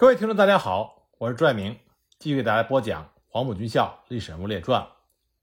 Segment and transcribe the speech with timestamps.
[0.00, 1.76] 各位听众，大家好，我是朱爱明，
[2.20, 4.80] 继续给大家播讲《黄埔军校历史人物列传》。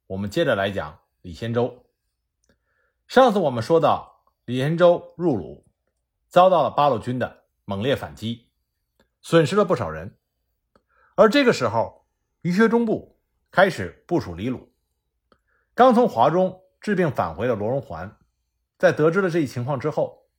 [0.08, 1.84] 我们接着来讲李先洲。
[3.06, 5.66] 上次我们说到，李先洲入鲁，
[6.30, 8.48] 遭到了八路军的猛烈反击，
[9.22, 10.16] 损失了不少人。
[11.16, 12.08] 而这个时候，
[12.42, 13.20] 于学忠部
[13.52, 14.72] 开始部署李鲁。
[15.74, 18.16] 刚从华中治病返回的罗荣桓，
[18.78, 20.30] 在得知了这一情况之后，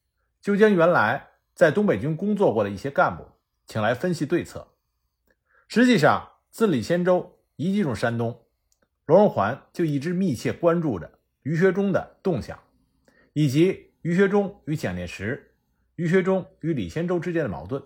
[0.41, 3.23] 就将原来在东北军工作过的一些干部。
[3.67, 4.69] 请来分析对策。
[5.69, 8.47] 实际上，自李先洲一进入山东，
[9.05, 12.59] 罗荣桓就一直密切关注着于学忠的动向，
[13.33, 15.57] 以及于学忠与蒋介石、
[15.97, 17.83] 于学忠与李先洲之间的矛盾，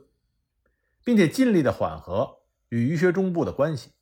[1.03, 3.92] 并且尽力的缓和与于学忠部的关系。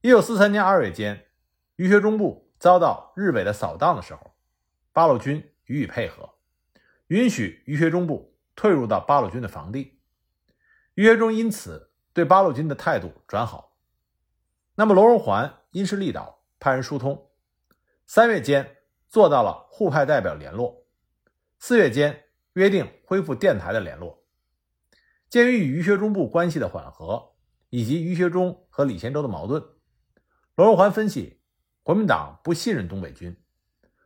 [0.00, 1.26] 一九四三年二月间，
[1.76, 4.34] 于学忠部遭到日伪的扫荡的时候，
[4.92, 6.34] 八路军予以配合，
[7.06, 9.97] 允许于学忠部退入到八路军的防地。
[10.98, 13.76] 于学忠因此对八路军的态度转好。
[14.74, 17.30] 那么罗荣桓因势利导，派人疏通，
[18.04, 20.88] 三月间做到了互派代表联络，
[21.60, 24.24] 四月间约定恢复电台的联络。
[25.30, 27.36] 鉴于与于学忠部关系的缓和，
[27.70, 29.62] 以及于学忠和李先洲的矛盾，
[30.56, 31.40] 罗荣桓分析
[31.84, 33.40] 国民党不信任东北军，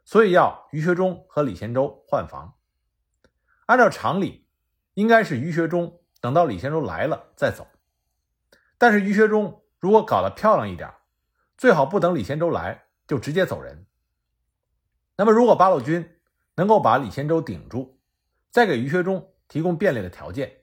[0.04, 2.52] 所以要于学忠和李先洲换防。
[3.64, 4.46] 按照常理，
[4.92, 6.00] 应该是于学忠。
[6.22, 7.66] 等到李先洲来了再走，
[8.78, 10.94] 但是于学忠如果搞得漂亮一点，
[11.58, 13.86] 最好不等李先洲来就直接走人。
[15.16, 16.20] 那么，如果八路军
[16.54, 17.98] 能够把李先洲顶住，
[18.50, 20.58] 再给于学忠提供便利的条件，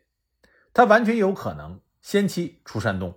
[0.71, 3.13] 他完全有可能先期出山东。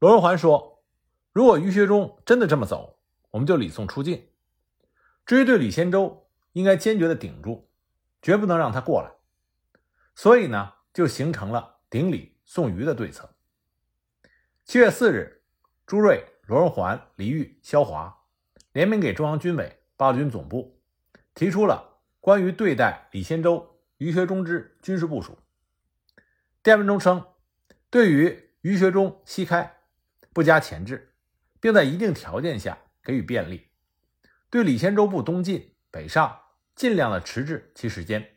[0.00, 0.84] 罗荣桓说
[1.32, 2.98] ：“如果于学忠真的这么走，
[3.30, 4.28] 我们就礼送出境。
[5.24, 7.70] 至于对李先洲，应该坚决的顶住，
[8.20, 9.10] 绝不能让他过来。
[10.14, 13.34] 所以呢。”就形成了顶礼送鱼的对策。
[14.64, 15.42] 七月四日，
[15.86, 18.24] 朱瑞、罗荣桓、李玉、萧华
[18.72, 20.80] 联名给中央军委八路军总部，
[21.34, 25.38] 提出了关于对待李先洲、于学忠之军事部署。
[26.62, 27.24] 电文中称，
[27.88, 29.78] 对于于学忠西开，
[30.32, 31.14] 不加前置，
[31.60, 33.70] 并在一定条件下给予便利；
[34.50, 36.40] 对李先洲部东进、北上，
[36.74, 38.36] 尽量的迟滞其时间，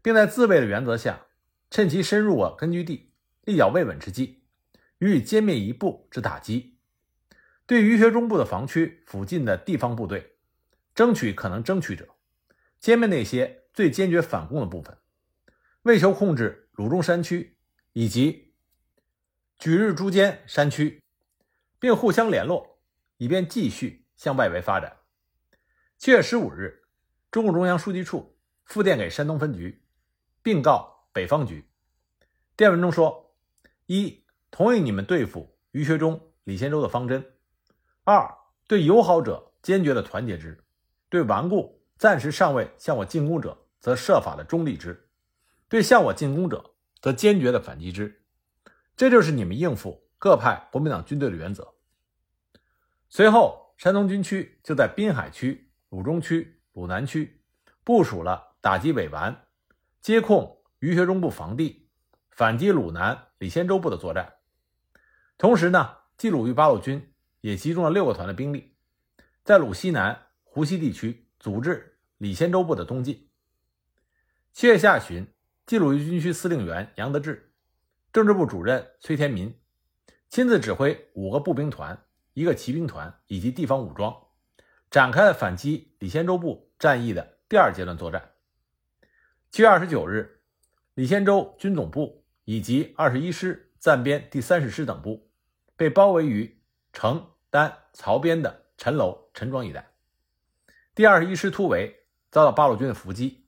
[0.00, 1.26] 并在自卫的原则下。
[1.70, 3.12] 趁其深入我根据地，
[3.44, 4.42] 立脚未稳之际，
[4.98, 6.78] 予以歼灭一部之打击。
[7.66, 10.38] 对于学中部的防区附近的地方部队，
[10.94, 12.08] 争取可能争取者，
[12.80, 14.96] 歼灭那些最坚决反攻的部分，
[15.82, 17.58] 为求控制鲁中山区
[17.92, 18.54] 以及
[19.58, 21.02] 举日诸间山区，
[21.78, 22.80] 并互相联络，
[23.18, 24.96] 以便继续向外围发展。
[25.98, 26.84] 七月十五日，
[27.30, 29.82] 中共中央书记处复电给山东分局，
[30.42, 30.97] 并告。
[31.12, 31.64] 北方局
[32.56, 33.34] 电文中说：
[33.86, 37.22] 一、同意你们对付于学忠、李先洲的方针；
[38.04, 38.36] 二、
[38.66, 40.54] 对友好者坚决的团结之；
[41.08, 44.92] 对顽固、暂时尚未向我进攻者，则设法的中立之；
[45.68, 48.24] 对向我进攻者，则坚决的反击之。
[48.96, 51.74] 这就是你们应付各派国民党军队的原则。
[53.08, 57.40] 随后，山东军区就在滨海区、鲁中区、鲁南区
[57.84, 59.46] 部署了打击伪顽、
[60.00, 60.57] 接控。
[60.80, 61.88] 于学忠部防地，
[62.30, 64.34] 反击鲁南李先洲部的作战。
[65.36, 68.76] 同时呢，冀鲁豫八路军也集中了六个团的兵力，
[69.42, 73.28] 在鲁西南、湖西地区组织李先洲部的东进。
[74.52, 75.26] 七月下旬，
[75.66, 77.52] 冀鲁豫军区司令员杨得志、
[78.12, 79.60] 政治部主任崔天民
[80.28, 82.00] 亲自指挥五个步兵团、
[82.34, 84.16] 一个骑兵团以及地方武装，
[84.90, 88.30] 展开了反击李先洲部战役的第二阶段作战。
[89.50, 90.36] 七月二十九日。
[90.98, 95.30] 李先洲军总部以及二十一师暂编第三十师等部
[95.76, 96.60] 被包围于
[96.92, 99.92] 城丹曹边的陈楼陈庄一带。
[100.96, 102.00] 第二十一师突围
[102.32, 103.46] 遭到八路军的伏击，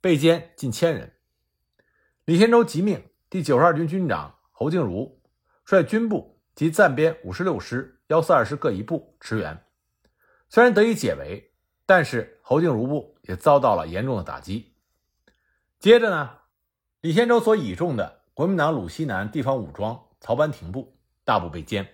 [0.00, 1.12] 被歼近千人。
[2.24, 5.20] 李先洲急命第九十二军军长侯静茹
[5.64, 9.60] 率军部及暂编五十六师、幺四二师各一部驰援，
[10.48, 11.52] 虽然得以解围，
[11.84, 14.76] 但是侯静茹部也遭到了严重的打击。
[15.80, 16.38] 接着呢？
[17.06, 21.86] 李先洲所倚重的国民党鲁西南地方武装曹班廷部大部被歼。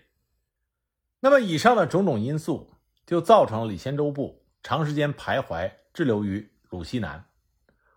[1.20, 2.72] 那么，以上的种种因素
[3.04, 7.26] 就造成了李先洲部长时间徘徊滞留于鲁西南，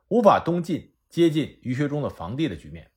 [0.10, 2.92] 无法东进接近于学忠的防地的局面。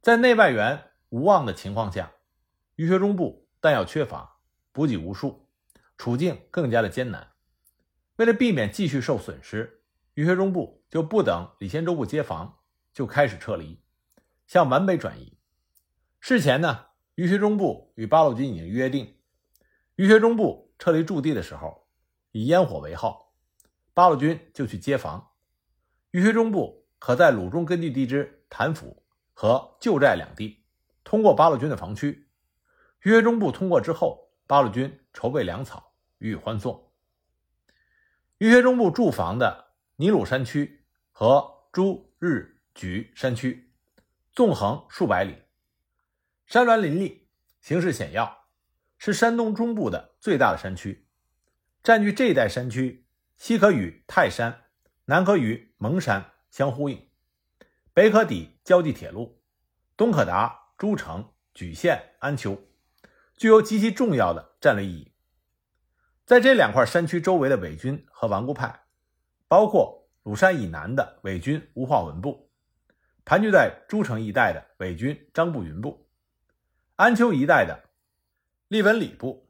[0.00, 2.12] 在内外援无望的情况下，
[2.76, 4.38] 于学忠部弹药缺乏，
[4.72, 5.50] 补给无数，
[5.98, 7.32] 处境更加的艰难。
[8.16, 9.82] 为了避免继续受损失，
[10.14, 12.60] 于学忠部就不等李先洲部接防。
[12.92, 13.80] 就开始撤离，
[14.46, 15.38] 向皖北转移。
[16.20, 19.16] 事前呢，于学忠部与八路军已经约定，
[19.96, 21.88] 于学忠部撤离驻地的时候，
[22.30, 23.34] 以烟火为号，
[23.94, 25.32] 八路军就去接防。
[26.10, 29.02] 于学忠部可在鲁中根据地之谭府
[29.32, 30.64] 和旧寨两地
[31.02, 32.28] 通过八路军的防区。
[33.00, 36.92] 于学忠部通过之后，八路军筹备粮草予以欢送。
[38.38, 43.72] 于学忠部驻防的尼鲁山区和朱日莒山区，
[44.32, 45.42] 纵横数百里，
[46.46, 47.28] 山峦林立，
[47.60, 48.46] 形势险要，
[48.98, 51.06] 是山东中部的最大的山区。
[51.82, 54.64] 占据这一带山区，西可与泰山，
[55.04, 57.08] 南可与蒙山相呼应，
[57.92, 59.42] 北可抵胶济铁路，
[59.96, 62.60] 东可达诸城、莒县、安丘。
[63.36, 65.12] 具有极其重要的战略意义。
[66.24, 68.84] 在这两块山区周围的伪军和顽固派，
[69.48, 72.51] 包括鲁山以南的伪军吴化文部，
[73.24, 76.08] 盘踞在诸城一带的伪军张步云部，
[76.96, 77.90] 安丘一带的
[78.68, 79.48] 利文里部，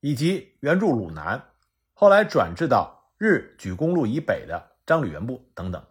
[0.00, 1.52] 以及援助鲁南，
[1.92, 5.86] 后来转至到日莒公路以北的张吕元部等等，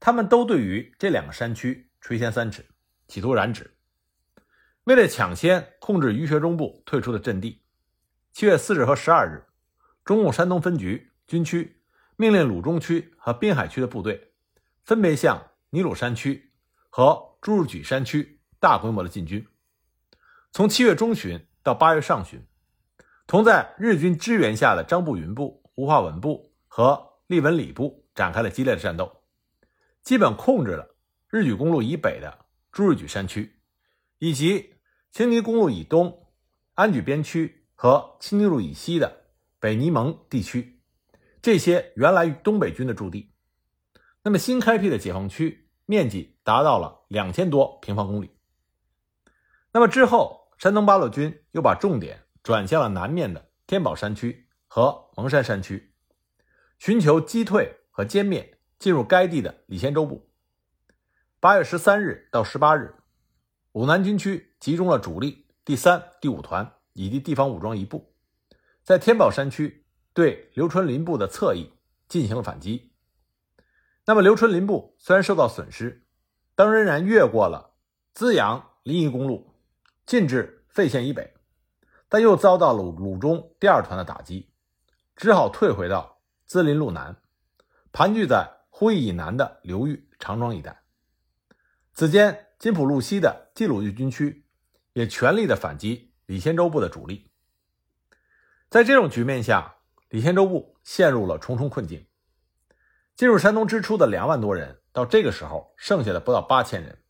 [0.00, 2.64] 他们都对于这两个山区垂涎三尺，
[3.06, 3.76] 企图染指。
[4.84, 7.62] 为了抢先控制于学忠部退出的阵地，
[8.32, 9.44] 七月四日和十二日，
[10.04, 11.82] 中共山东分局军区
[12.16, 14.32] 命令鲁中区和滨海区的部队
[14.84, 16.52] 分别向尼鲁山区
[16.88, 19.44] 和朱日举山区大规模的进军。
[20.52, 22.46] 从七月中旬到八月上旬，
[23.26, 29.24] 同在日军支援下的张步云部、吴化文部和利文里部展开了激烈的战斗，
[30.04, 30.94] 基本控制了
[31.28, 33.58] 日举公路以北的朱日举山区
[34.18, 34.72] 以及。
[35.10, 36.26] 青泥公路以东，
[36.74, 39.26] 安举边区和青泥路以西的
[39.60, 40.80] 北尼蒙地区，
[41.40, 43.32] 这些原来东北军的驻地。
[44.24, 48.30] 那么新开辟的解放区面积达到了两千多平方公里。
[49.72, 55.92] 那么之后，山东八路军又把重点转向了南面的天宝山区和蒙山山区，
[56.78, 60.30] 寻求击退和歼灭进入该地的李先洲部。
[61.40, 62.94] 八月十三日到十八日。
[63.72, 68.14] 鲁南军区集中了主力第三、第五团以及地方武装一部，
[68.84, 71.72] 在天宝山区对刘春林部的侧翼
[72.08, 72.93] 进行了反击。
[74.04, 76.06] 那么，刘春林部虽然受到损失，
[76.54, 77.74] 但仍然越过了
[78.12, 79.54] 资阳临沂公路，
[80.06, 81.34] 进至费县以北，
[82.08, 84.50] 但又遭到了鲁中第二团的打击，
[85.16, 87.16] 只好退回到资林路南，
[87.92, 90.82] 盘踞在呼义以南的刘峪、长庄一带。
[91.92, 92.40] 此间。
[92.56, 94.46] 金浦路西的冀鲁豫军区
[94.94, 97.30] 也全力的反击李先洲部的主力。
[98.70, 99.74] 在这种局面下，
[100.08, 102.06] 李先洲部陷入了重重困境。
[103.16, 107.04] 进入山东之初的两万多人，到这个时候剩下的不到八千人，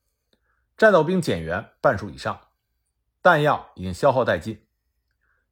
[0.76, 2.48] 战斗兵减员半数以上，
[3.22, 4.66] 弹药已经消耗殆尽，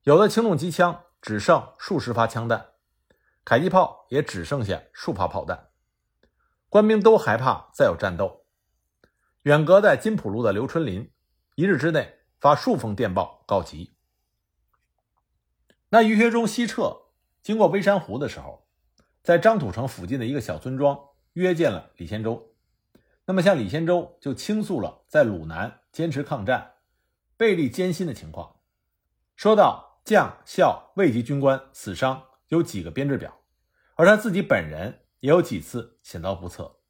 [0.02, 2.72] 有的轻重机枪只剩数十发枪弹，
[3.44, 5.70] 迫击炮也只剩下数发炮弹，
[6.68, 8.44] 官兵都害怕再有战斗。
[9.44, 11.10] 远隔在金浦路的刘春林，
[11.54, 13.96] 一日之内发数封电报告急。
[15.88, 17.08] 那于学忠西撤，
[17.42, 18.68] 经过微山湖的时候，
[19.22, 20.98] 在张土城附近的一个小村庄
[21.32, 22.54] 约见了李先洲。
[23.24, 26.74] 那么向李先洲就倾诉了在鲁南坚持抗战、
[27.36, 28.60] 背力艰辛的情况，
[29.36, 33.40] 说到将校卫级军官死伤有几个编制表，
[33.94, 36.80] 而他自己本人也有几次险遭不测。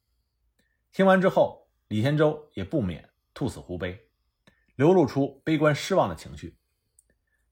[0.92, 1.62] 听完之后。
[1.88, 4.08] 李先洲也不免兔死狐悲，
[4.76, 6.56] 流露出悲观失望的情绪。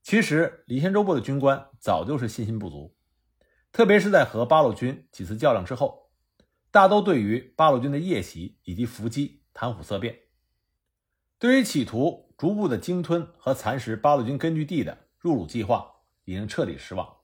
[0.03, 2.97] 其实，李先洲部的军官早就是信心不足，
[3.73, 6.11] 特别是在和八路军几次较量之后，
[6.71, 10.19] 大都对于八路军的夜袭以及伏击谈虎色变，
[11.39, 17.19] 对于企图逐步的鲸吞和蚕食八路军根据地的入鲁计划已经彻底失望。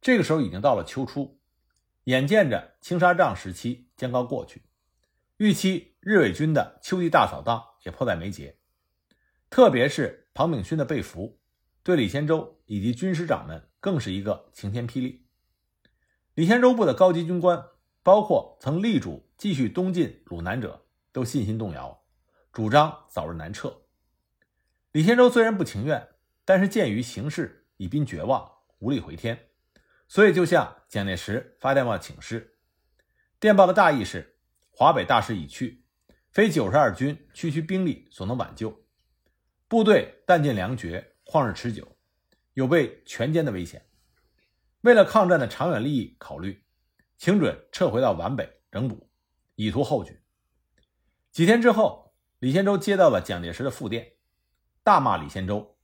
[0.00, 1.40] 这个时候已经到了秋初，
[2.04, 4.62] 眼见着青纱帐时期将要过去。
[5.38, 8.58] 预期日伪军的秋季大扫荡也迫在眉睫，
[9.50, 11.40] 特别是庞炳勋的被俘，
[11.82, 15.25] 对李先洲以及军师长们更是一个晴天霹雳。
[16.36, 17.66] 李先洲部的高级军官，
[18.02, 22.04] 包括曾力主继续东进鲁南者，都信心动摇，
[22.52, 23.74] 主张早日南撤。
[24.92, 26.08] 李先洲虽然不情愿，
[26.44, 29.48] 但是鉴于形势已濒绝望，无力回天，
[30.08, 32.58] 所以就向蒋介石发电报请示。
[33.40, 34.36] 电报的大意是。
[34.72, 35.86] 华北大势已去，
[36.28, 38.84] 非九十二军区区兵力所能挽救，
[39.68, 41.96] 部队弹尽粮绝，旷日持久，
[42.52, 43.85] 有被全歼的危险。
[44.86, 46.64] 为了抗战的长远利益考虑，
[47.18, 49.10] 请准撤回到皖北整补，
[49.56, 50.22] 以图后举。
[51.32, 54.12] 几天之后，李先洲接到了蒋介石的复电，
[54.84, 55.76] 大骂李先洲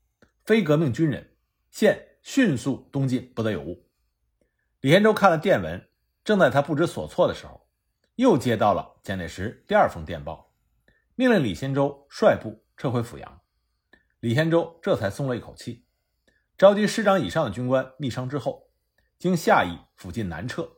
[0.44, 1.36] 非革命军人，
[1.68, 3.90] 现迅速东进，不得有误。
[4.78, 5.84] 李先洲看了电文，
[6.22, 7.66] 正在他不知所措的时候，
[8.14, 10.54] 又接到了蒋介石第二封电报，
[11.16, 13.40] 命令李先洲率部撤回阜阳。
[14.20, 15.88] 李先洲这才松了一口气，
[16.56, 18.68] 召集师长以上的军官密商之后，
[19.22, 20.68] 经下邑附近南撤，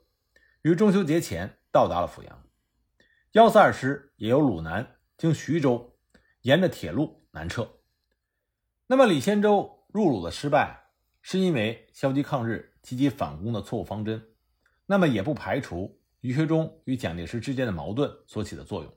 [0.60, 2.42] 于中秋节前到达了阜阳。
[3.32, 5.96] 幺四二师也由鲁南经徐州，
[6.42, 7.66] 沿着铁路南撤。
[8.86, 10.90] 那么李先洲入鲁的失败，
[11.22, 14.22] 是因为消极抗日、积极反攻的错误方针。
[14.84, 18.94] 那么也不排除于学忠与蒋介石之间的矛盾所起的作用。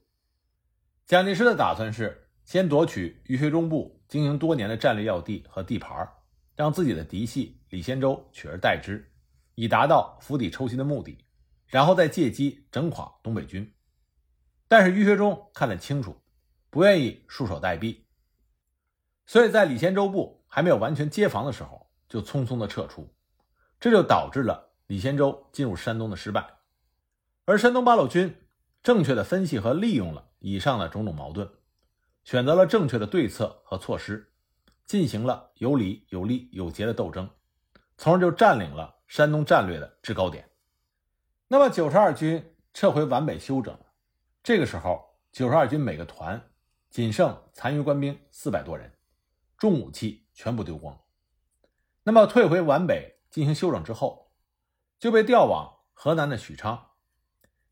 [1.05, 6.05] 蒋介石的打算是先夺取于学忠部经营多年的战略要地和地盘，
[6.53, 9.09] 让自己的嫡系李先洲取而代之，
[9.59, 11.25] 以达到釜底抽薪的目的，
[11.65, 13.73] 然后再借机整垮东北军。
[14.67, 16.21] 但是于学忠看得清楚，
[16.69, 18.03] 不愿意束手待毙，
[19.25, 23.11] 所以在李先洲部还没有完全接防的时候，就匆匆的撤出，
[23.79, 26.59] 这就导致了李先洲进入山东的失败。
[27.45, 28.35] 而山东八路军
[28.83, 31.49] 正确的分析和利用了以上的种种矛盾，
[32.23, 34.31] 选择了正确的对策和措施，
[34.85, 37.27] 进行了有理有利有节的斗争，
[37.97, 40.49] 从而就占领了山东战略的制高点。
[41.47, 43.77] 那么九十二军撤回皖北休整。
[44.43, 46.51] 这个时候，九十二军每个团
[46.89, 48.93] 仅剩残余官兵四百多人，
[49.57, 50.97] 重武器全部丢光。
[52.03, 54.31] 那么退回皖北进行休整之后，
[54.99, 56.91] 就被调往河南的许昌。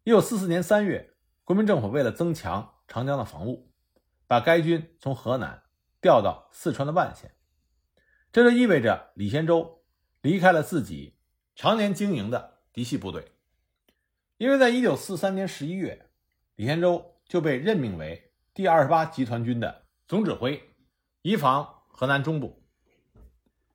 [0.04, 3.72] 一九四四年三月，国民政府为了增强长江的防务，
[4.28, 5.64] 把该军从河南
[6.02, 7.36] 调到四川的万县。
[8.32, 9.84] 这就意味着李先洲
[10.22, 11.15] 离开了自己
[11.56, 13.32] 常年经营的嫡系部队，
[14.38, 16.10] 因为在一九四三年十一月。
[16.58, 20.70] 李天洲就被任命为第二十八集团军的总指挥，
[21.22, 22.64] 移防河南中部。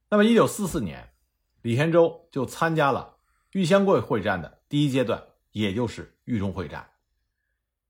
[0.08, 1.12] 那么，一九四四年，
[1.60, 3.18] 李天洲就参加了
[3.52, 6.90] 豫湘桂会战的第一阶段，也就是豫中会战。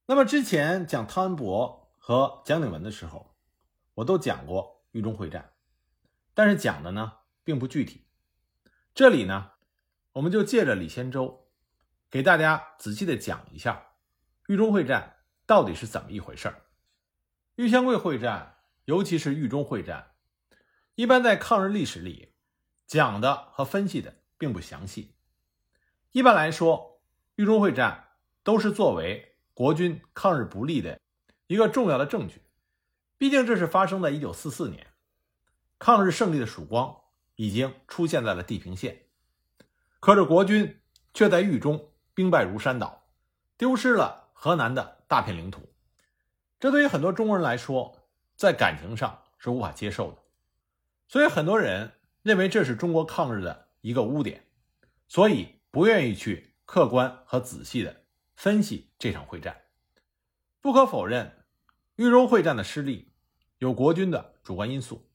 [0.07, 3.37] 那么，之前讲汤恩伯和蒋鼎文的时候，
[3.95, 5.53] 我都讲过豫中会战，
[6.35, 7.13] 但是讲的呢
[7.45, 8.09] 并不具体。
[8.93, 9.53] 这里呢，
[10.13, 11.49] 我们就借着李先洲，
[12.11, 13.89] 给大家仔细的讲一下。
[14.49, 16.63] 豫中会战到底是怎么一回事儿？
[17.55, 20.13] 豫湘桂会战，尤其是豫中会战，
[20.97, 22.35] 一般在抗日历史里
[22.87, 25.15] 讲的和分析的并不详细。
[26.11, 27.01] 一般来说，
[27.37, 28.09] 豫中会战
[28.43, 31.01] 都是作为国军抗日不利的
[31.47, 32.43] 一个重要的证据。
[33.17, 34.89] 毕竟这是发生在一九四四年，
[35.79, 36.97] 抗日胜利的曙光
[37.37, 39.10] 已经出现在了地平线，
[40.01, 40.81] 可是国军
[41.15, 43.07] 却在豫中兵败如山倒，
[43.57, 44.19] 丢失了。
[44.43, 45.71] 河南的大片领土，
[46.59, 50.19] 这对于很多中国人来说，在感情上是无法接受的，
[51.09, 51.93] 所以很多人
[52.23, 54.47] 认为这是中国抗日的一个污点，
[55.09, 58.05] 所以不愿意去客观和仔细的
[58.35, 59.61] 分析这场会战。
[60.63, 61.45] 不可否认，
[61.97, 63.13] 豫中会战的失利
[63.59, 65.07] 有国军的主观因素，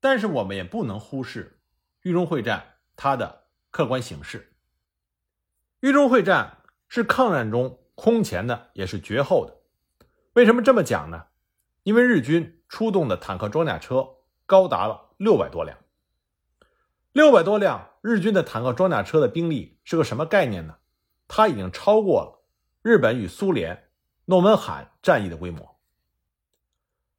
[0.00, 1.62] 但是我们也不能忽视
[2.02, 3.39] 豫中会战它的
[3.70, 4.52] 客观形势。
[5.80, 6.58] 豫中会战
[6.88, 7.78] 是抗战中。
[7.96, 9.58] 空前的也是绝后的，
[10.32, 11.26] 为什么这么讲呢？
[11.82, 14.08] 因为日军出动的坦克装甲车
[14.46, 15.76] 高达了六百多辆，
[17.12, 20.78] 六百多辆日军的坦克装甲车的兵力是个什么概念呢？
[21.28, 22.42] 它已经超过了
[22.80, 23.90] 日本与苏联
[24.24, 25.78] 诺门罕战役的规模。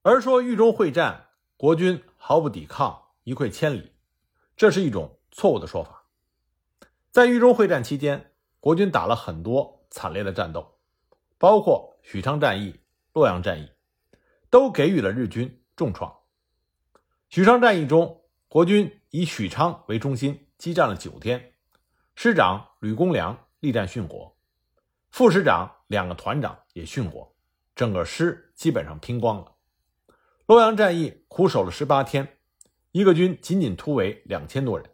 [0.02, 1.28] 而说豫中会战
[1.58, 3.92] 国军毫不抵抗，一溃千里，
[4.58, 6.01] 这是一种错误的说法。
[7.12, 9.80] 在豫中会战期间，国军打了很多。
[9.94, 10.80] 惨烈的战斗，
[11.38, 12.80] 包括许昌战役、
[13.12, 13.70] 洛阳战役，
[14.50, 16.20] 都给予了日军重创。
[17.28, 21.56] 许昌战役中，国军以许昌为中心激战了九天，
[22.16, 24.38] 师长吕公良力战殉国，
[25.10, 27.36] 副师长两个团长也殉国，
[27.76, 29.56] 整个师基本上拼光了。
[30.46, 32.38] 洛阳战役苦守了十八天，
[32.94, 34.90] 一个军仅仅突围两千多人，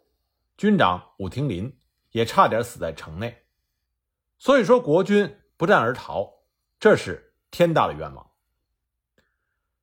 [0.56, 1.77] 军长武廷林
[2.10, 3.44] 也差点死在城内。
[4.38, 6.44] 所以说，国军不战而逃，
[6.78, 8.30] 这是天大的冤枉。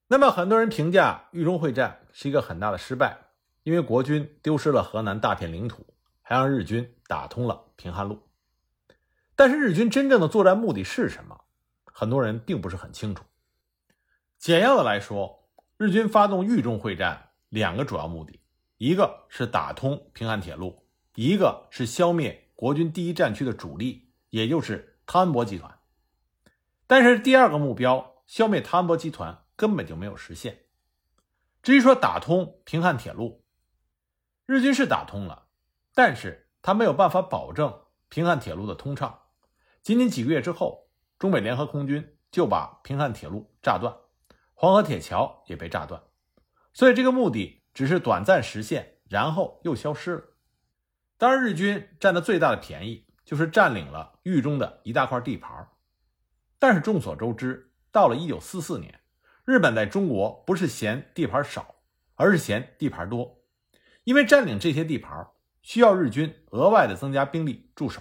[0.08, 3.18] 那么，很多人评价豫中会战是一个很大的失败，
[3.64, 5.86] 因为国军丢失了河南大片领土，
[6.22, 8.22] 还让日军打通了平汉路。
[9.34, 11.42] 但是，日军真正的作战目的是什么？
[11.84, 13.24] 很多人并不是很清楚。
[14.38, 18.40] 简要的来说，日军发动豫中会战两个主要目的，
[18.76, 20.85] 一个是打通平汉铁路，
[21.16, 24.04] 一个是消灭国军第一战区的主力。
[24.30, 25.78] 也就是汤恩伯集团，
[26.86, 30.64] 但是第二个目标消灭汤恩伯集团根本就没有实现。
[31.62, 33.44] 至于说打通平汉铁路，
[34.44, 35.46] 日军是打通了，
[35.94, 39.22] 但是他没有办法保证平汉铁路的通畅。
[39.80, 43.96] 仅仅几个月之后，中美联合空军就把平汉铁路炸断，
[44.52, 46.02] 黄河铁桥也被炸断，
[46.74, 50.24] 所以这个目的只是短暂实现，然后又消失了。
[51.18, 55.68] 当然，日军占的最大的便宜就是占领了豫中的一大块地盘。
[56.58, 59.00] 但是众所周知，到了1944年，
[59.44, 61.76] 日本在中国不是嫌地盘少，
[62.16, 63.42] 而是嫌地盘多。
[64.04, 65.26] 因为占领这些地盘
[65.62, 68.00] 需要日军额外的增加兵力驻守，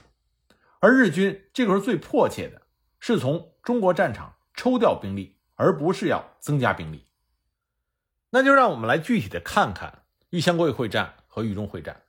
[0.80, 2.62] 而日军这个时候最迫切的
[3.00, 7.08] 是从中国战场抽调兵力，而不是要增加兵力。
[8.30, 12.02] 那就让我们来具体的看看豫湘桂会战和豫中会战。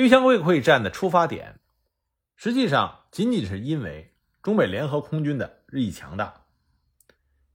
[0.00, 1.60] 豫湘桂会战的出发点，
[2.34, 4.16] 实际上仅仅是因为。
[4.40, 6.46] 中美联合空军的日益强大。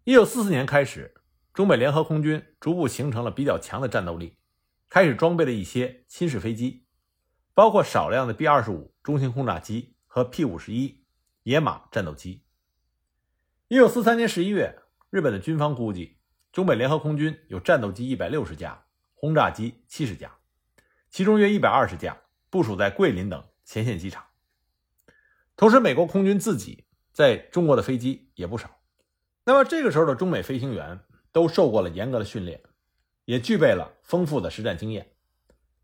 [0.04, 1.16] 一九四四年开始，
[1.52, 4.38] 中美联合空军逐步形成了比较强的战斗力，
[4.88, 6.86] 开始装备了一些新式飞机，
[7.56, 11.04] 包括少量的 B 二十五中型轰炸机和 P 五十一
[11.42, 12.44] 野马战斗机。
[13.68, 16.20] 一九四三年十一月，日本的军方估计，
[16.52, 18.86] 中美联合空军有战斗机一百六十架，
[19.16, 20.38] 轰炸机七十架，
[21.10, 22.16] 其中约一百二十架
[22.56, 24.24] 部署在桂林等前线机场。
[25.58, 28.80] 同时，美国空军自己在中国的飞机也不少。
[29.44, 31.02] 那么，这个时候的中美飞行员
[31.34, 32.64] 都受过了严格的训练，
[33.26, 35.12] 也具备了丰富的实战经验。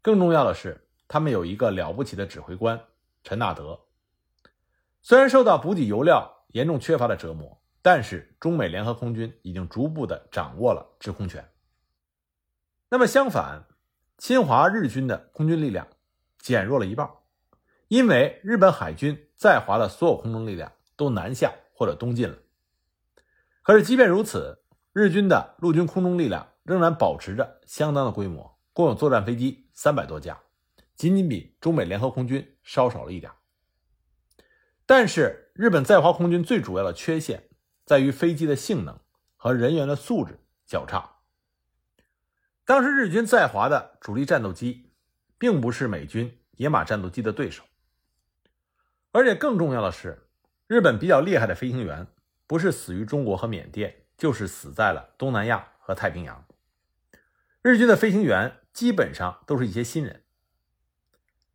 [0.01, 2.81] 更重要的是，他们有一个了不起的指挥官
[3.21, 3.77] 陈纳德。
[5.01, 11.45] 虽然受到补给油料严重缺乏的折磨，但是中美联合空军已经逐步的掌握了制空权。
[12.89, 13.65] 那么，相反，
[14.17, 15.85] 侵华日军的空军力量
[16.41, 17.09] 减弱了一半。
[17.87, 22.37] 因为日本海军在华的所有空中力量都南下或者东进了，
[23.63, 30.39] 可是即便如此，日军的陆军空中力量仍然保持着相当的规模，共有作战飞机三百多架，
[30.95, 33.31] 仅仅比中美联合空军稍少了一点。
[34.85, 37.49] 但是日本在华空军最主要的缺陷
[37.85, 38.99] 在于飞机的性能
[39.35, 41.17] 和人员的素质较差。
[42.63, 44.90] 当时日军在华的主力战斗机，
[45.41, 47.63] 并不是美军野马战斗机的对手。
[49.11, 50.27] 而且更重要的是，
[50.67, 52.05] 日本比较厉害的飞行员
[52.45, 56.45] 不是死于中国和缅甸，就是死在了东南亚和太平洋。
[57.63, 60.21] 日军的飞行员基本上都是一些新人。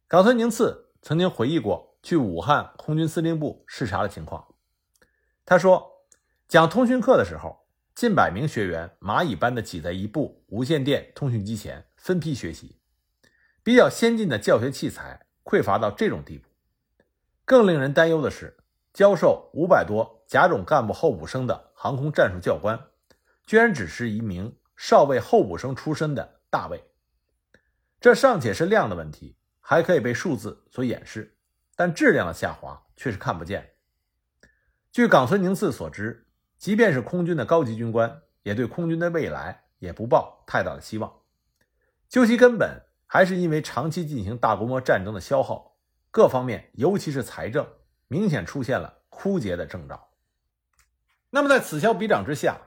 [0.09, 4.53] 冈村宁次曾经回忆过去武汉空军司令部视察的情况，
[5.45, 6.05] 他说，
[6.49, 12.76] 讲通讯课的时候，近百名学员蚂蚁般的挤在一部无线电通讯机前分批学习，
[13.67, 16.49] 比较先进的教学器材匮乏到这种地步。
[17.45, 18.57] 更令人担忧的是，
[18.93, 22.79] 教授五百多甲种干部候补生的航空战术教官，
[23.45, 26.81] 居然只是一名少尉候补生出身的大尉。
[28.01, 31.37] 这尚且是量的问题，还可以被数字所掩饰，
[31.75, 33.73] 但质量的下滑却是看不见。
[34.93, 41.13] 据冈村宁次所知，即便是空军的高级军官，也对空军的未来也不抱太大的希望。
[42.09, 45.77] 究其根本，还是因为长期进行大规模战争的消耗。
[46.11, 47.67] 各方面，尤其是财政，
[48.09, 50.09] 明显出现了枯竭的征兆。
[51.31, 52.59] 那么，在此消彼长之下，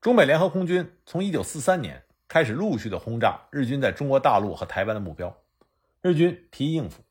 [0.00, 5.34] 中美联合空军从1943年开始陆续的轰炸日军在中国大陆和台湾的目标，
[6.02, 7.02] 日军疲于应付。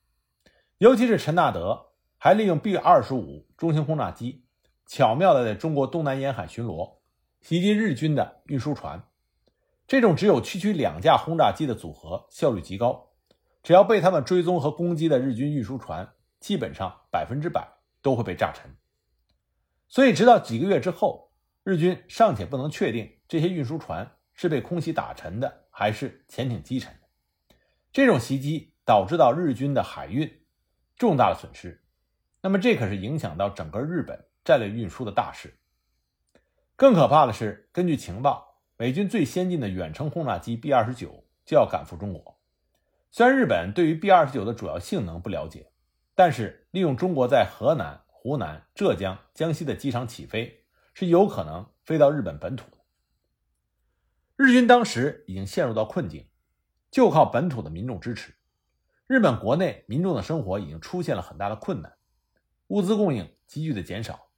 [0.78, 1.88] 尤其是陈纳德
[2.18, 4.46] 还利用 B-25 中型轰炸机，
[4.86, 7.00] 巧妙的在中国东南沿海巡逻，
[7.42, 9.04] 袭击日军的运输船。
[9.90, 13.10] 这种只有区区两架轰炸机的组合，效率极高。
[13.64, 16.08] 只要被他们追踪和攻击的日军运输船，
[16.40, 17.68] 基本上百分之百
[18.04, 18.78] 都会被炸沉。
[19.88, 21.32] 所以，直到几个月之后，
[21.64, 27.56] 日军尚且不能确定这些运输船是被空袭打沉的，还是潜艇击沉的。
[27.92, 30.32] 这种袭击导致到日军的海运
[30.98, 31.84] 重大的损失，
[32.42, 35.60] 那么这可是影响到整个日本战略运输的大事。
[36.76, 38.49] 更可怕的是，根据情报，
[38.82, 42.40] 美军最先进的远程轰炸机 B 二十九就要赶赴中国。
[43.12, 45.70] 虽然日本对于 B 二十九的主要性能不了解，
[46.16, 50.64] 但是利用中国在河南、湖南、浙江、江西的机场起飞，
[50.94, 52.78] 是有可能飞到日本本土的。
[54.38, 56.30] 日军当时已经陷入到困境，
[56.90, 58.34] 就靠本土的民众支持。
[59.08, 61.98] 日本国内民众的生活已经出现了很大的困难，
[62.68, 64.30] 物资供应急剧的减少。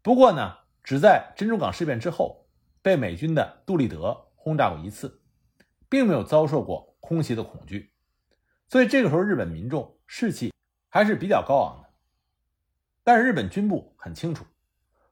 [0.00, 2.39] 不过呢，只在珍珠港事变之后，
[2.82, 5.20] 被美军的杜立德轰炸过一次，
[5.88, 6.88] 并没有遭受过。
[7.02, 7.92] 空袭的恐惧，
[8.68, 10.52] 所以这个时候日本民众士气
[10.88, 11.88] 还是比较高昂的。
[13.02, 14.44] 但是日本军部很清楚，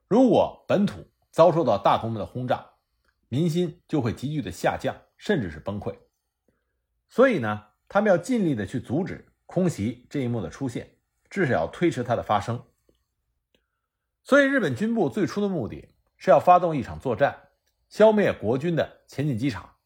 [0.07, 2.75] 如果本土遭受到大规模的轰炸，
[3.29, 5.99] 民心就会急剧的下降，甚至是崩溃。
[7.09, 12.63] 所以呢，他们要尽力的去阻止空袭这一幕的出现，至少要推迟它的发生。
[14.23, 17.48] 所以，日本军部最初的目的是要发动一场作战，
[17.88, 19.77] 消灭国军的前进机场，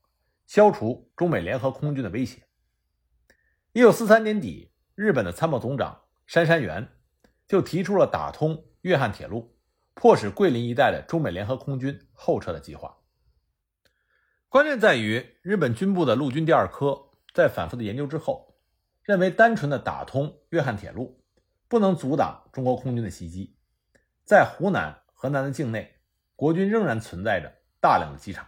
[0.46, 2.42] 消除中美联合空军的威胁。
[3.72, 6.88] 一九四三年底，日本的参谋总长杉山元
[7.46, 9.56] 就提出了打通粤汉铁路，
[9.94, 12.98] 迫使桂林一带的中美联合空军后撤的计划。
[14.48, 18.58] 关键在于，日本军部的陆军第二科在反复的研究之后，
[19.04, 21.24] 认为单纯的打通粤汉铁路
[21.68, 23.56] 不能阻挡中国空军的袭击。
[24.24, 26.00] 在湖南、河南的境内，
[26.36, 28.46] 国军仍然存在着大量的机场。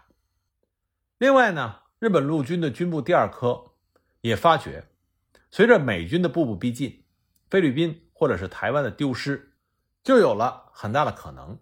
[1.18, 3.72] 另外呢，日本陆军的军部第二科
[4.20, 4.86] 也发觉，
[5.50, 7.04] 随着美军的步步逼近，
[7.50, 9.56] 菲律宾或者是台湾的丢失
[10.04, 11.58] 就有了很大的可能。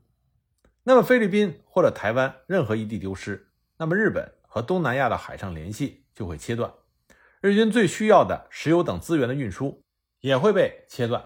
[0.82, 6.70] 那么，菲律宾或者台湾任何一地丢失，那么日本和东南亚的海上联系就会切断，
[7.40, 9.82] 日军最需要的石油等资源的运输
[10.20, 11.24] 也会被切断。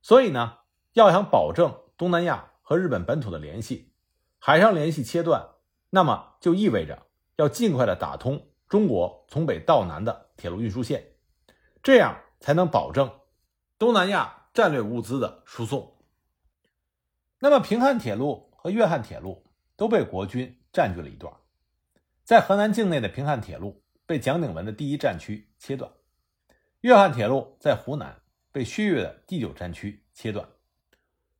[0.00, 0.60] 所以呢，
[0.94, 3.91] 要想保证东南亚和日本本土的联系，
[4.44, 5.50] 海上联系切断，
[5.90, 11.12] 那么就意味着要尽快的打通中国从北到南的铁路运输线，
[11.80, 13.20] 这样才能保证
[13.78, 15.96] 东南亚战略物资的输送。
[17.38, 21.32] 那么平汉铁路和粤汉铁路都被国军占据了一段，
[22.24, 25.88] 在河南境内的平汉铁路被蒋鼎文的第一战区切断，
[26.80, 30.48] 粤汉铁路在湖南被薛岳的第九战区切断。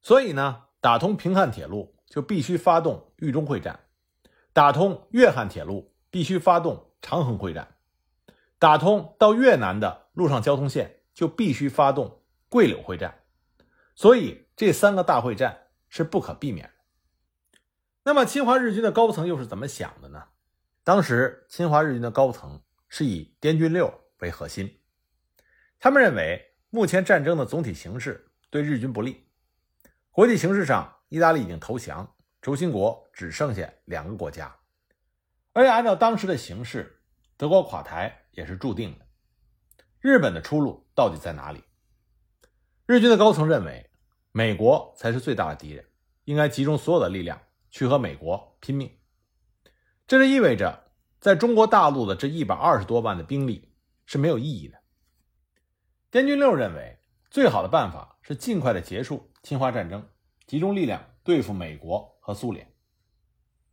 [0.02, 3.80] 所以呢，打通平汉铁路就必须发动豫中会战，
[4.52, 7.76] 打通粤汉铁路必须发动长衡会战，
[8.58, 13.22] 打通到越南的陆上交通线就必须发动桂柳会战。
[13.94, 16.72] 所以这三个大会战是不可避免的。
[18.02, 20.24] 那么侵华日军的高层又是怎么想的呢？
[20.84, 24.80] 当时侵华日军的高层是以滇军六为核心，
[25.78, 29.24] 他们认为目前战争的总体形势对日军不利。
[30.10, 34.56] 国际形势上，意大利已经投降，轴心国只剩下两个国家，
[35.52, 37.02] 而且按照当时的形势，
[37.36, 39.04] 德国垮台也是注定的。
[40.00, 41.62] 日本的出路到底在哪里？
[42.86, 43.90] 日军的高层认为，
[44.30, 45.84] 美国才是最大的敌人，
[46.24, 47.38] 应该集中所有的力量
[47.70, 48.90] 去和美国拼命。
[50.06, 53.70] 这就意味着，在中国大陆的这一百二十多万的兵力
[54.06, 54.78] 是没有意义的。
[56.10, 56.98] 滇军六认为，
[57.28, 59.30] 最好的办法是尽快的结束。
[59.42, 60.08] 侵华战争
[60.52, 62.70] 集中力量对付美国和苏联，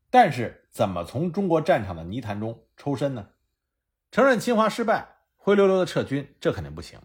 [0.09, 3.31] 但是怎么从中国战场的泥潭中抽身呢？
[4.11, 6.97] 承认侵华失败，灰溜溜的撤军，这肯定不行。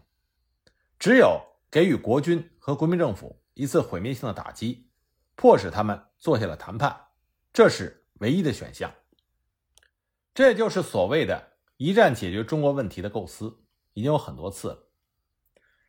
[0.97, 4.89] 只有给予国军和国民政府一次毁灭性的打击，
[5.35, 7.07] 迫使他们坐下了谈判，
[7.51, 8.89] 这是唯一的选项。
[10.33, 13.59] 这就是所谓的一战解决中国问题的构思，
[13.91, 14.87] 已经有很多次了。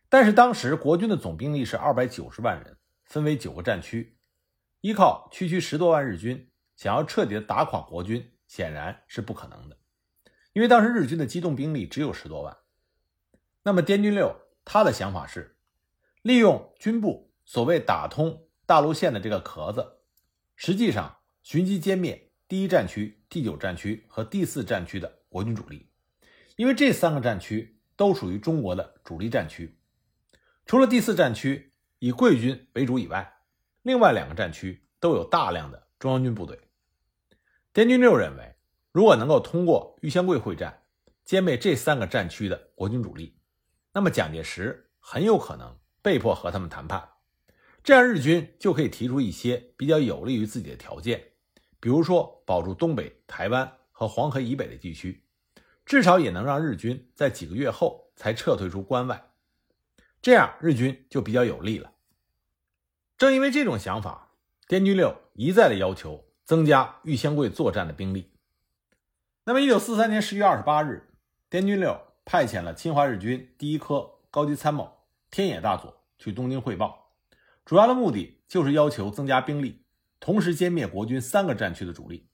[0.09, 2.76] 但是当时国军的总兵力是二百九十万人，
[3.07, 4.17] 分为九个战区，
[4.81, 9.77] 依靠区区十多万日军，想要彻底的打垮国军，显然是不可能的。
[10.53, 12.57] 因为当时日军的机动兵力只有十多万。
[13.63, 15.57] 那么滇军六他的想法是，
[16.21, 19.99] 利用军部所谓打通大陆线的这个壳子，
[20.55, 25.89] 实际上寻机歼灭第一战区、第九战区和第四战区的国军主力，
[26.55, 29.77] 因为这三个战区都属于中国的主力战区。
[30.65, 33.39] 除了第四战区以桂军为主以外，
[33.81, 36.59] 另外两个战区都有大量的中央军部队。
[37.73, 38.55] 滇军六认为，
[38.91, 40.83] 如果能够通过玉香桂会战
[41.25, 43.39] 歼灭这三个战区的国军主力，
[43.93, 47.09] 那么蒋介石很有可能被迫和他们谈判，
[47.83, 51.31] 这样日军就可以提出一些比较有利于自己的条件，
[51.79, 55.23] 比如说保住东北、台湾和黄河以北的地区，
[55.85, 59.31] 至少也能让日军在几个月后才撤退出关外。
[60.27, 61.93] 这样日军就比较有利了。
[63.17, 64.33] 正因为这种想法，
[64.67, 68.33] 滇军六一再的要求增加玉香桂作战的兵力。
[69.45, 71.13] 那么，一九四三年十月二十八日，
[71.49, 77.13] 滇军六派遣了侵华日军第一科高级参谋天野大佐去东京汇报，
[77.63, 79.85] 主要的目的就是要求增加兵力，
[80.19, 82.27] 同时歼灭国军三个战区的主力。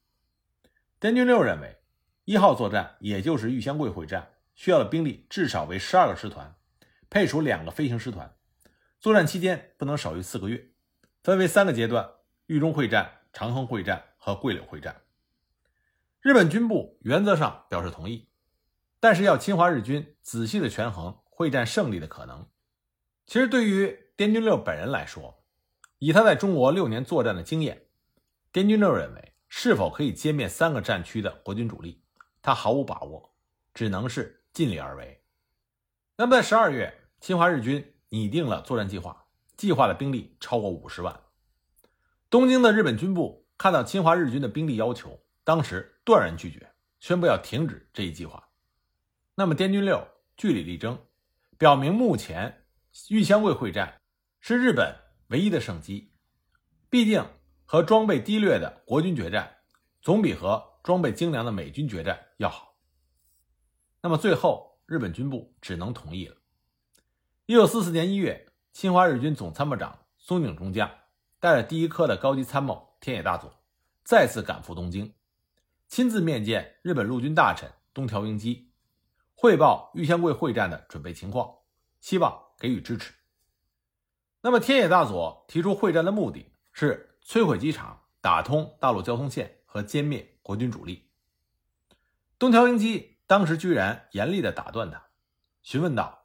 [0.99, 1.77] 滇军六认为，
[2.25, 6.55] 一号作战也就是玉香桂会战，需要的兵力至少为十二个师团。
[7.13, 8.35] 配属两个飞行师团，
[8.99, 10.71] 作战期间不能少于四个月，
[11.21, 12.09] 分为三个阶段：
[12.47, 15.03] 豫中会战、长衡会战和桂柳会战。
[16.21, 18.29] 日本军部原则上表示同意，
[18.99, 22.49] 但是要侵华日军仔细的权衡会战胜利的可能。
[23.27, 25.43] 其实对于滇军六本人来说，
[25.99, 27.85] 以他在中国六年作战的经验，
[28.51, 32.03] 滇军六认为，是否可以歼灭三个战区的国军主力，
[32.41, 33.35] 他毫无把握，
[33.71, 35.23] 只能是尽力而为。
[36.15, 41.21] 那么，在十二月，侵华日军拟定了作战计划，计划的兵力超过五十万。
[42.29, 48.49] 东京的日本军部看到侵华日军的兵力要求，当时断然拒绝，宣布要停止这一计划。
[49.35, 50.05] 那么，滇军六
[50.35, 50.99] 据理力争，
[51.57, 52.65] 表明目前
[53.07, 54.01] 玉香桂会战
[54.41, 54.93] 是日本
[55.29, 56.11] 唯一的胜机。
[56.89, 57.25] 毕竟，
[57.63, 59.49] 和装备低劣的国军决战，
[60.01, 62.75] 总比和装备精良的美军决战要好。
[64.01, 66.35] 那么，最后日本军部只能同意了。
[67.53, 70.89] 一九四四年一月，侵华日军总参谋长松井中将
[71.39, 73.61] 带着第一科的高级参谋天野大佐
[74.03, 75.13] 再次赶赴东京，
[75.87, 78.71] 亲自面见日本陆军大臣东条英机。
[79.35, 81.57] 汇报玉香桂会战的准备情况，
[81.99, 83.13] 希望给予支持。
[84.41, 91.07] 那么，天野大佐提出会战的目的是摧毁机场、打通大陆交通线和歼灭国军主力。
[92.39, 95.03] 东条英机当时居然严厉地打断他，
[95.61, 96.22] 询问道：“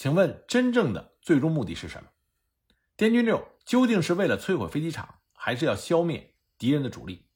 [0.00, 2.08] 请问，真正的最终目的是什么？
[2.96, 7.26] 滇军六究竟是为了摧毁飞机场，还是要消灭敌人的主力？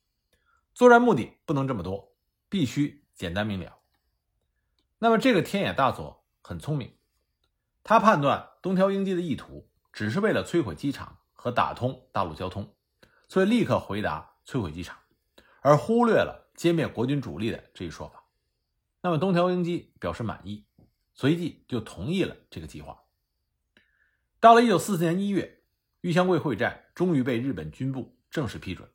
[0.73, 2.17] 作战目的不能这么多，
[2.49, 3.81] 必须简单明了。”
[4.97, 6.97] 那么，这个天野大佐很聪明，
[7.83, 12.75] 他判断东条英机的意图只是为了摧毁机场和打通大陆交通，
[13.29, 14.97] 所以立刻回答摧毁机场，
[15.61, 18.25] 而忽略了歼灭国军主力的这一说法。
[19.03, 20.65] 那么，东条英机表示满意，
[21.15, 23.05] 随即就同意了这个计划。
[24.41, 25.63] 到了一九四四年一月，
[26.03, 28.89] 玉香桂会战终于被日本军部正式批准。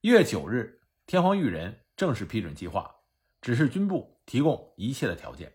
[0.00, 2.96] 一月九日，天皇裕仁正式批准计划，
[3.40, 4.12] 指示军部。
[4.26, 5.54] 提供一切的条件。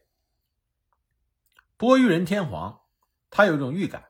[1.76, 2.82] 不过，裕仁天皇
[3.32, 4.10] 他有一种预感，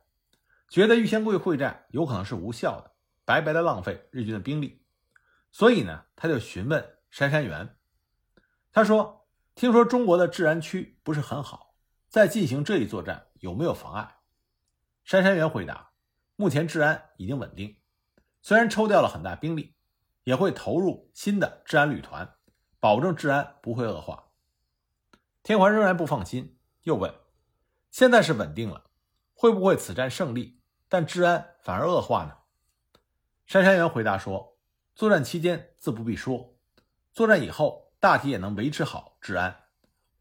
[0.68, 2.92] 觉得玉香桂会战有可能是无效的，
[3.24, 4.84] 白白的浪费日军的兵力，
[5.54, 7.78] 所以呢，他就询问杉山元，
[8.74, 9.19] 他说
[9.60, 11.76] ：“听说中国的治安区不是很好，
[12.08, 14.20] 在进行这一作战有没有妨碍？”
[15.04, 15.92] 杉山元回答
[16.38, 17.78] ：“目前治安已经稳定，
[18.42, 19.76] 虽然抽调了很大兵力，
[20.24, 22.38] 也会投入新的治安旅团，
[22.80, 24.30] 保证治安不会恶化。”
[25.44, 27.14] 天皇仍然不放心，又问
[27.92, 28.86] ：“现在是稳定了，
[29.34, 32.38] 会不会此战胜利，但治安反而恶化呢？”
[33.46, 34.58] 杉山元回答说
[34.96, 36.58] ：“作战期间自不必说，
[37.12, 39.64] 作战以后大体也能维持好治安。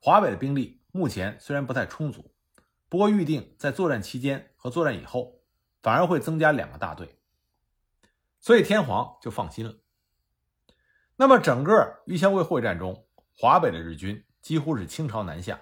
[0.00, 2.34] 华北的兵力目前虽然不太充足，
[2.88, 5.42] 不过预定在作战期间和作战以后，
[5.82, 7.18] 反而会增加两个大队，
[8.40, 9.76] 所以天皇就放心了。
[11.16, 13.06] 那么整个豫湘桂会战中，
[13.36, 15.60] 华北的日军。”几乎是倾巢南下，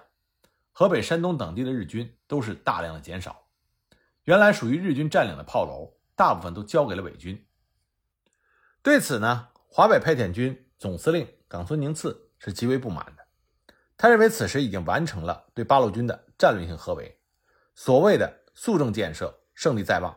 [0.71, 3.47] 河北、山东等地的日军都是大量的减少。
[4.23, 7.45] 原来属于日军占领的炮楼，大部分都交给了伪军。
[8.83, 13.16] 对此呢，华北派遣军总司令冈村宁次是极为不满。
[13.97, 17.19] 他认为此时已经完成了对八路军的战略性合围，
[17.73, 20.15] 所谓的肃正建设胜利在望。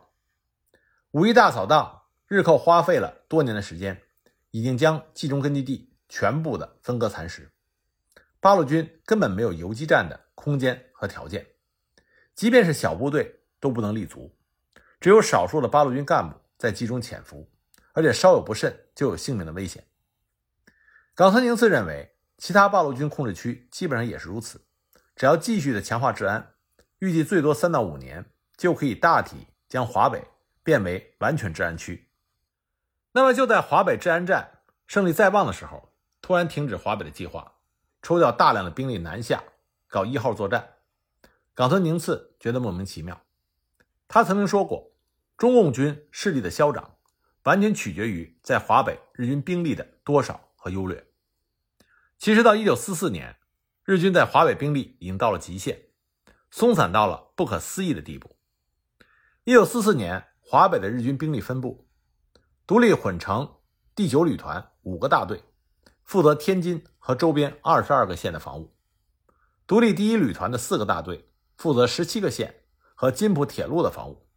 [1.12, 4.02] 五一大扫荡，日寇花费了多年的时间，
[4.50, 7.50] 已经将冀中根据地全部的分割蚕食。
[8.38, 11.46] 八路军根本没有游击战的空间和条件，
[12.34, 14.36] 即便是小部队都不能立足，
[15.00, 17.50] 只有少数的八路军干部在冀中潜伏，
[17.92, 19.84] 而且稍有不慎就有性命的危险。
[21.14, 24.62] 冈村宁次认为，其他八路军控制区基本上也是如此，
[25.14, 26.54] 只要继续的强化治安，
[26.98, 30.26] 预计最多三到五年就可以大体将华北
[30.62, 32.08] 变为完全治安区。
[33.12, 37.52] 那么就在华北治安战胜利在望的时候，突然停止华北的计划。
[38.00, 39.44] 抽调大量的兵力南下
[39.86, 40.76] 搞一号作战，
[41.54, 43.20] 冈村宁次觉得莫名其妙。
[44.08, 44.92] 他曾经说过，
[45.36, 46.96] 中共军势力的消长
[47.42, 51.04] 完全取决于在华北日军兵力的多少和优劣。
[52.20, 53.38] 其实到一九四四年，
[53.82, 55.86] 日军在华北兵力已经到了极限，
[56.50, 58.36] 松散到了不可思议的地步。
[59.44, 61.88] 一九四四年，华北的日军兵力分布：
[62.66, 63.56] 独立混成
[63.94, 65.42] 第九旅团五个大队。
[66.04, 68.76] 负责天津和周边二十二个县的防务，
[69.66, 74.28] 独立第一旅团的四个大队负责十七个县和津浦铁路的防务，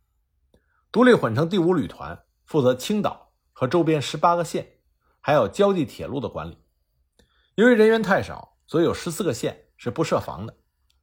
[0.89, 4.77] 独立混成第五旅团负责青岛和周边十八个县，
[5.19, 6.62] 还有交际铁路的管理。
[7.55, 10.57] 由于人员太少，所以有十四个县是不设防的，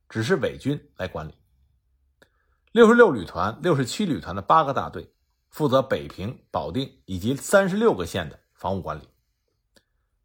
[0.08, 1.34] 只是伪军来管理。
[2.72, 5.14] 六十六旅团、六十七旅团的八个大队
[5.48, 9.08] 负责北平、保定以及三十六个县的防务管理。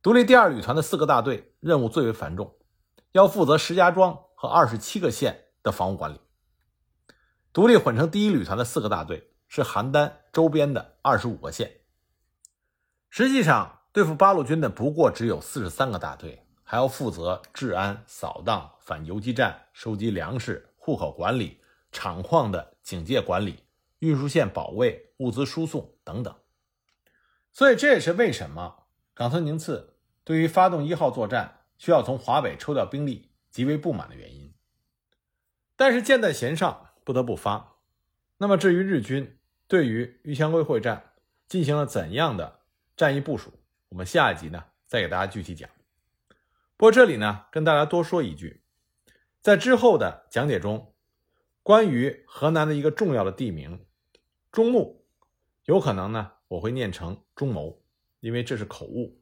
[0.02, 2.58] 独立第二旅团的四个大队任务最为繁重，
[3.12, 6.20] 要负责石家庄和二十七个县的防务管理。
[7.54, 11.82] 独立混成第一旅团的四个大队是邯郸周边的二十五个县。
[13.10, 21.62] 实际上，对付八路军的不过只有四十三个大队，还要负责治安、扫荡、反游击战、收集粮食、户口管理、
[21.94, 23.64] 厂矿的警戒管理、
[24.00, 26.36] 运输线保卫、物资输送等等。
[27.54, 34.54] 所以，这也是为什么冈村宁次对于发动一号作战需要从华北抽调兵力极为不满的原因。
[35.78, 37.78] 但是箭在弦上，不得不发。
[38.40, 41.14] 那么，至于日军对于豫湘桂会战
[41.48, 42.60] 进行了怎样的
[42.98, 43.54] 战役部署，
[43.96, 45.70] 我们下一集呢再给大家具体讲。
[46.76, 48.62] 不过这里呢，跟大家多说一句，
[49.40, 50.94] 在之后的讲解中，
[51.64, 53.86] 关于河南的一个重要的地名
[54.52, 55.02] 中牟，
[55.64, 57.82] 有可能呢我会念成中牟，
[58.20, 59.22] 因为这是口误，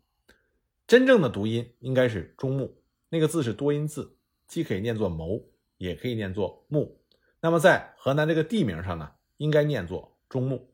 [0.88, 2.76] 真正的读音应该是中牟，
[3.10, 7.00] 那个字是多音字，既可以念作牟，也可以念作牟。
[7.42, 10.73] 那么在河南这个地名上呢，应该念作中牟。